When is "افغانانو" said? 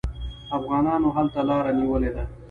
0.57-1.07